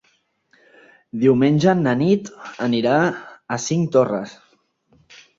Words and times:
Diumenge 1.23 1.75
na 1.81 1.91
Nit 1.99 2.31
anirà 2.67 2.93
a 3.09 3.59
Cinctorres. 3.65 4.33